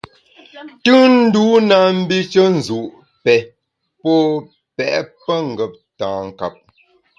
[0.83, 2.81] Tùnndû na mbishe nzu’,
[3.23, 3.35] pè,
[4.01, 4.13] pô
[4.75, 6.55] pèt pengeptankap.